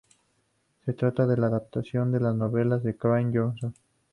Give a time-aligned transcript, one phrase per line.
[0.83, 3.75] Se trata de la adaptación de las novelas de Craig Johnson.